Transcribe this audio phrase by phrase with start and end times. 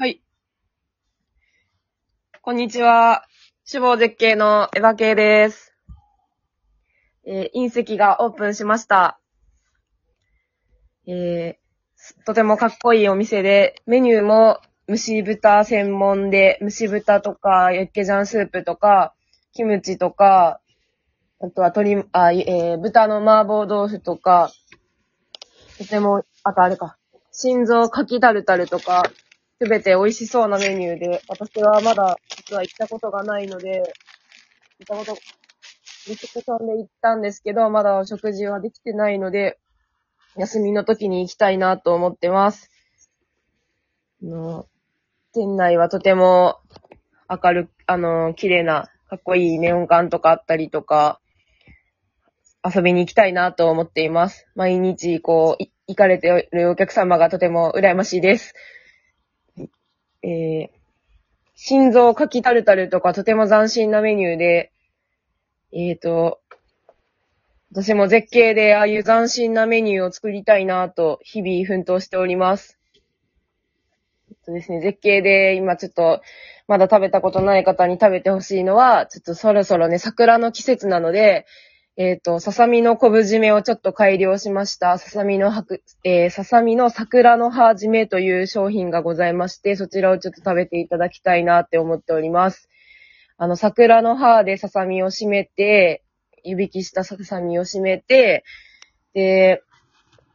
[0.00, 0.22] はい。
[2.42, 3.24] こんにちは。
[3.64, 5.74] 志望絶景のエヴァ系です。
[7.26, 9.18] えー隕石がオープンしました。
[11.08, 19.14] えーとてもかっこいいお店で、メニューも蒸し豚専門で、蒸し豚とか、ユッケジャンスープとか、
[19.52, 20.60] キムチとか、
[21.40, 24.52] あとは鶏、あ、えー豚の麻婆豆腐とか、
[25.76, 26.98] とても、あとあれか、
[27.32, 29.02] 心臓かきタルタルとか、
[29.60, 33.82] すべて美味しそうなメニューで、私はまだ実は行ったことがないので、
[34.78, 35.20] 行ったこと、
[36.06, 39.58] リスクさんで行ったんですけど、まだお食事はできてないので、
[40.36, 42.70] 休みの時に行きたいなと思ってます。
[44.22, 44.66] の
[45.34, 46.60] 店内はとても
[47.28, 51.20] 明るく、あの、綺麗な、かっこいいネオン管とかあったりとか、
[52.64, 54.46] 遊びに行きたいなと思っています。
[54.54, 58.54] 毎日、こう、行かれてるお客様がとても羨ましいです。
[60.22, 60.68] えー、
[61.54, 64.72] 心臓かきタルタルとかとても斬新なメニューで、
[65.72, 66.40] えーと、
[67.72, 72.78] 私も絶景でああいう斬新なメニューを作りたいなと日々奮闘しております。
[74.30, 76.22] えっとですね、絶景で今ちょっと
[76.66, 81.46] まだ食べたことない方に食べてほしいのは、ちょっとそろそろね、桜の季節なので、
[82.00, 84.98] えっ、と、ささみの昆布締めをちょっと改良しました。
[84.98, 92.68] ささみのはく、えーささみの桜の葉締めという商品がございまして、そちらをちょっと食べていただきたいなって思っております。
[93.36, 96.04] あの、桜の葉でささみを締めて、
[96.44, 98.44] 湯引きしたささみを締めて、
[99.12, 99.64] で、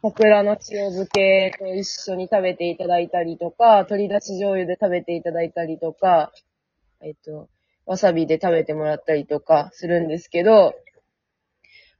[0.01, 6.33] 桜の塩漬けと一緒に食べていただいたりとか、鶏だし醤油で食べていただいたりとか、
[7.01, 7.47] えっと、
[7.85, 10.73] わさびで食べてもらったりとかするんですけど、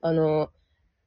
[0.06, 0.50] あの、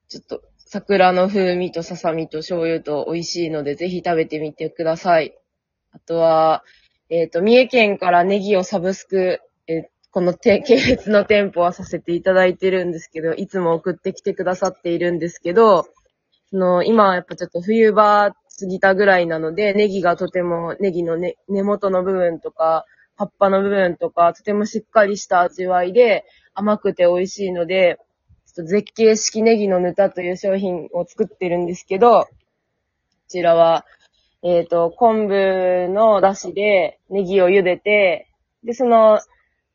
[0.08, 5.36] ちょっと、桜の風味とささみと醤油と美味しいので、ぜひ食べてみてください。
[5.92, 6.64] あとは、
[7.10, 15.86] えっ、と、三重県からネギをサブスク、えーこのて系列の店舗はさせていただいてるんですけど、いつも送ってきてくださっているんですけど、
[16.48, 32.28] その、今はやっぱちょっと冬場過ぎたぐらいなので、ネギがとても、ネギの、ね、根元の部分とか、葉っぱの部分とか、とてもしっかりした味わいで、甘くて美味しいので、ょっと絶景式ネギのぬたという商品を作ってるんですけど、こ
[33.28, 33.84] ちらは、
[34.42, 38.28] えっ、と、昆布の出汁でネギを茹でて、
[38.64, 39.20] で、その、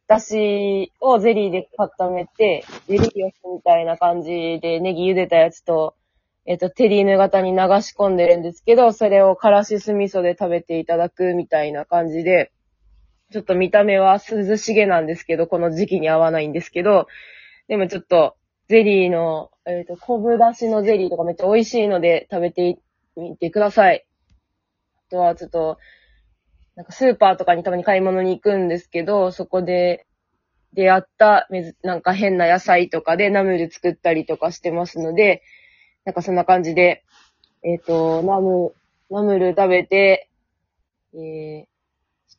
[0.07, 5.95] 出汁をゼリーで固めて、ゼリーヨスみたいな感じでネギ茹でたやつと、
[6.45, 12.51] えっ、と、テリーヌ型に流し込んでるんですけど、それをからし酢味噌で食べていただくみたいな感じで、
[13.31, 17.07] ちょっと見た目は涼しげなんですけど、この時期に合わないんですけど、
[17.67, 18.35] でもちょっと、
[18.71, 22.79] ゼリーの、えっ、と、昆布だしのゼリーとかめっちゃ美味しいので食べて
[23.17, 24.05] みてください。
[25.09, 25.77] あとはちょっと、
[26.77, 30.07] なんかスーパーとかにたまに買い物に行くんですけど、そこで
[30.71, 35.43] 出会っためず、なんか変な野菜とかでナムル作ったりとかしてますので、
[36.05, 37.03] なんかそんな感じで、
[37.63, 38.73] えっ、と、ナム、
[39.09, 40.29] ナムル食べて、
[41.13, 41.65] えー、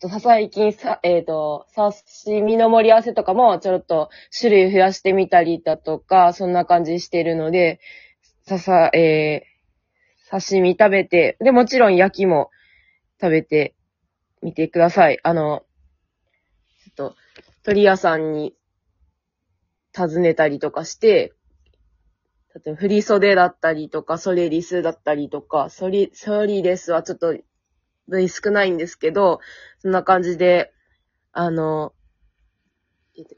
[0.02, 7.78] とさ、最近さ、えっ、と、刺身の盛り合わせとかもちょっと種類増やしてみたりだとか、そんな感じしてるので、
[8.44, 12.50] ささ、えー、刺身食べて、で、もちろん焼きも
[13.20, 13.76] 食べて
[14.42, 15.20] みてください。
[15.22, 15.62] あの、
[16.96, 17.16] ちょっと、
[17.62, 18.56] 鳥屋さんに
[19.92, 21.32] 尋ねたりとかして、
[22.56, 27.36] 例えば振袖だったりとか、ソレリスだったりとか、ソリ、ソリレスはちょっと
[28.08, 29.40] 部位少ないんですけど、
[29.78, 30.72] そんな感じで、
[31.32, 31.92] あの、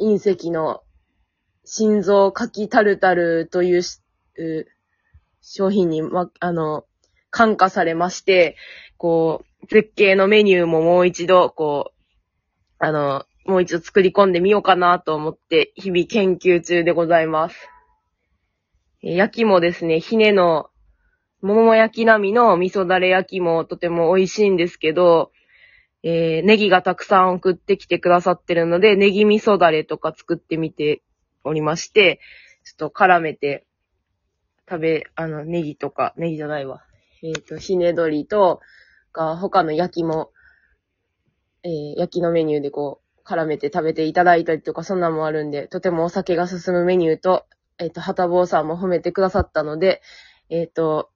[0.00, 0.82] 隕石の
[1.64, 4.00] 心臓かきタルタルというし
[4.36, 4.66] う
[5.40, 6.84] 商品に、ま、あの、
[7.30, 8.56] 感化されまして、
[8.96, 12.04] こう、絶景のメニューももう一度、こう、
[12.78, 17.56] あの、もう一度作り込んでみようかなと思って、日々研究中でございます。
[19.02, 20.70] 焼きもですね、ひねの、
[21.44, 25.30] 桃焼き並みの味噌だれ焼きもとても美味しいんですけど、
[26.02, 31.02] えーネギがたくさん送ってきてくださってるので、ネギ味噌だれとか作ってみて
[31.44, 32.20] おりまして、
[32.64, 33.66] ちょっと絡めて
[34.68, 36.82] 食べ、あの、ネギとか、ネギじゃないわ。
[37.22, 38.60] えっ、と、ひね鶏と、
[39.12, 40.32] か、他の焼きも、
[41.62, 47.44] えー焼きのメニューでこう、絡めて食べていただいたりとか、そんなもあるんで、とてもお酒が進むメニューと、
[47.78, 50.00] えっ、と、はたぼうさんも褒めてくださったので、
[50.50, 51.10] えっ、と、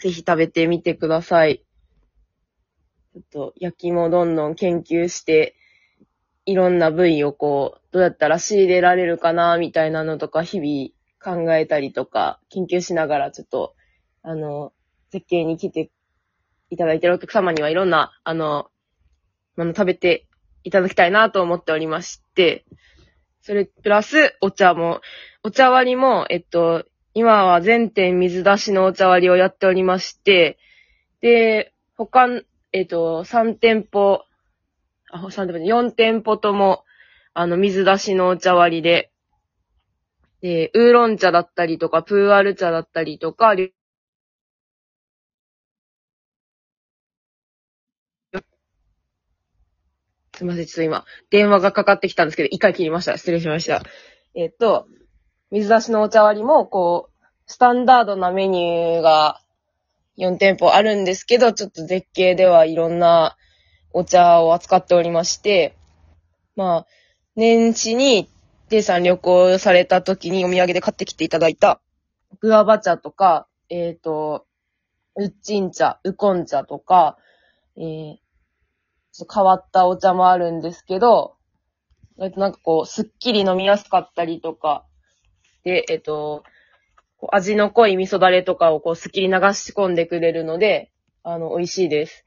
[0.00, 1.64] ぜひ食べてみてください。
[3.14, 5.54] ちょっと、焼きもどんどん研究して、
[6.46, 13.74] いろんな部位をこう、どうやったら仕入れられるかな、みたいなのとか、日々考えたりとか、研究しながら、ちょっと、
[14.22, 14.72] あの、
[15.10, 15.90] 絶景に来て
[16.70, 18.68] いただいてるお客様にはいろんな、あの、
[19.56, 20.26] あの、食べて
[20.64, 22.64] いただきたいなと思っておりまして、
[23.40, 25.00] それプラスお茶も、
[25.42, 30.58] お茶割りも、えっと、今は全店水出しのお茶割りをやっておりまして、
[31.20, 32.28] で、他、
[32.72, 34.22] えっと、3店舗、
[35.10, 36.84] あ、3店舗、4店舗とも、
[37.34, 39.12] あの、水出しのお茶割りで、
[40.42, 43.54] で、ウーロン茶だったりとか、プーアル茶だったりとか、
[50.36, 53.16] すいません、ちょっと今、電話がかかってきたんですけど、一回切りました。
[53.16, 53.82] 失礼しました。
[54.34, 54.86] えっと、
[55.54, 59.40] 水出しのお茶割りも、こう、スタンダードなメニューが
[60.18, 63.36] 4店舗あるんですけど、ちょっと絶景ではいろんな
[63.92, 65.76] お茶を扱っておりまして、
[66.56, 66.86] まあ、
[67.36, 68.28] 年始に、
[68.68, 71.80] デイさん旅行された時にお土産で買ってきていただいた、
[72.40, 74.46] グアバ茶とか、えっ、と、
[75.14, 77.16] ウッチン茶、ウコン茶とか、
[77.76, 78.16] えー、
[79.12, 81.36] ちょっと変わったお茶もあるんですけど、
[82.18, 84.84] なんかこう、すっきり飲みやすかったりとか、
[85.64, 86.44] で、えっと、
[87.16, 90.90] こう味の濃い味噌だれとかをこう、すっきり流し込んでくれるので、
[91.22, 92.24] あの、美味しいです。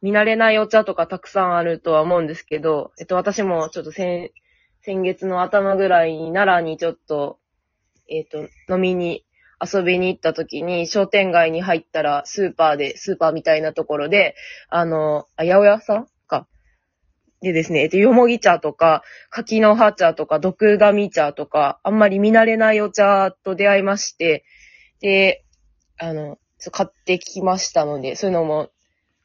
[0.00, 4.32] 見慣れないお茶とかたくさんあるとは思うんですけど、えっと、私もちょっと先、
[4.80, 7.38] 先月の頭ぐらいに奈良にちょっと、
[8.08, 9.24] えっと、飲みに、
[9.64, 14.34] 遊びに行った時に商店街に入ったらスーパーで、スーパーみたいなところで、
[14.68, 16.08] あの、あ、八百屋さん。
[17.42, 24.44] でですね、えっと、よもぎ茶とか、柿の葉茶とか、毒神茶とか、あんまり見慣れないお茶と出会いまして、
[25.00, 25.44] で、
[25.98, 26.38] あの、
[26.70, 28.70] 買ってきましたので、そういうのも、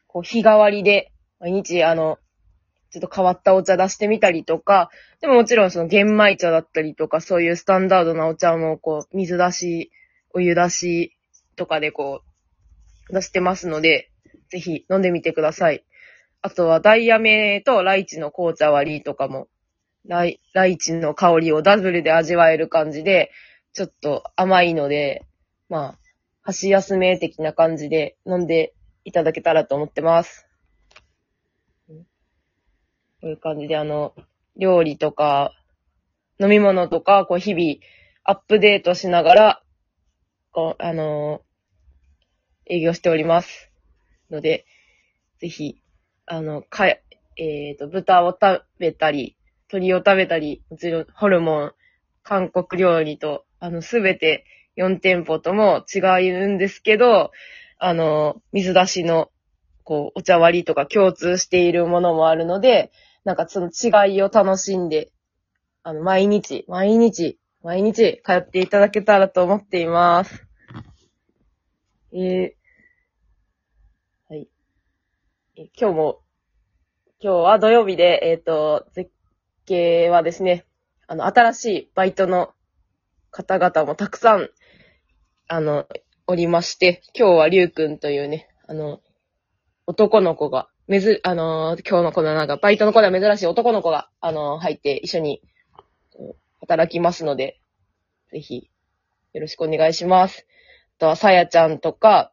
[0.08, 2.18] こう、日替わりで、毎日、あの、
[2.90, 4.90] ちょっと変わったお茶出してみたりとか、
[5.22, 9.92] でももちろんその玄米茶だったりとか、そういうスタンダードなお茶も、こう、水出し、
[10.32, 11.16] お湯出し
[11.56, 12.24] とかでこ
[13.10, 14.10] う、出してますので、
[14.50, 15.84] ぜひ飲んでみてください。
[16.42, 19.48] あとはダイヤメとライチの紅茶割りとかも、
[20.06, 23.32] ライライチの香りをダブルで味わえる感じで、
[23.74, 25.26] ちょっと甘いので、
[25.70, 26.00] まあ、
[26.42, 28.74] 箸休め的な感じで飲んで
[29.04, 30.48] いただけたらと思ってます。
[31.88, 31.94] こ
[33.24, 34.14] ういう感じで、あの、
[34.56, 35.54] 料理とか、
[36.40, 37.76] 飲み物とか、こう日々
[38.24, 39.64] アップデートしながら、
[40.52, 41.42] こう、あの
[42.66, 43.72] 営業しております。
[44.30, 44.66] ので、
[45.40, 45.82] ぜひ、
[46.28, 47.04] あの、かえ、
[47.38, 49.38] えっ、と、豚を食べたり、
[49.72, 51.74] 鶏を食べたり、もちろんホルモン、
[52.22, 54.46] 韓国料理と、あの、すべて
[54.76, 56.00] 4店舗とも違
[56.32, 57.32] うんですけど、
[57.80, 59.32] あの、水出しの、
[59.86, 62.92] こう、お茶割りとか共通しているものもあるので、
[63.24, 65.12] なんかその違いを楽しんで、
[65.84, 70.46] あの、毎日、毎日、毎日通っていただけたらと思っています。
[72.12, 72.52] えー
[74.30, 74.40] はい。
[74.40, 74.48] えー
[75.58, 76.20] 今日も、
[77.20, 79.10] 今日は土曜日で、えっ、と、絶
[79.66, 80.68] 景はですね、
[81.08, 82.54] あの、新しいバイトの
[83.32, 84.50] 方々もたくさん、
[85.48, 85.88] あの、
[86.28, 89.02] おりまして、今日はりゅうくんというね、あの、
[89.88, 95.42] 男の子が、めず、あの今日のこのなんか、バイトの子では珍しい男の子が、あの入って一緒に、
[96.60, 97.60] 働きますので、
[98.32, 98.70] ぜひ、
[99.34, 100.46] よろしくお願いします。
[100.98, 102.32] あとは、さやちゃんとか、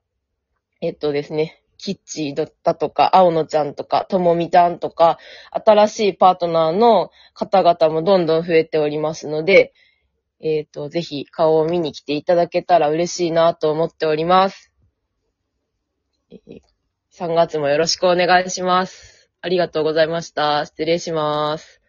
[0.83, 5.19] えっとですね、キッチーだったとか、青野ちゃんとか、ともみちゃんとか、
[5.51, 9.75] 新しいパートナーの方々もどんどん増えておりますので、
[10.41, 14.73] えっ、と、ぜひ顔を見に来ていただけたら嬉しいなと思っております。
[17.13, 19.31] 3月もよろしくお願いします。
[19.43, 20.65] ありがとうございました。
[20.65, 21.84] 失礼します。